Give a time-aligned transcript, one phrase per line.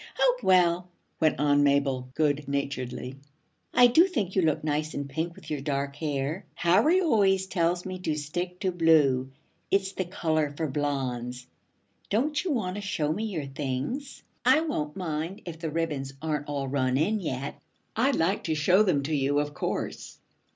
[0.19, 3.17] 'Oh, well,' went on Mabel good naturedly,
[3.75, 6.43] 'I do think you look nice in pink with your dark hair.
[6.55, 9.31] Harry always tells me to stick to blue.
[9.69, 11.45] It's the color for blondes.
[12.09, 14.23] Don't you want to show me your things?
[14.43, 17.61] I won't mind if the ribbons aren't all run in yet.'
[17.95, 20.17] 'I'd like to show them to you, of course.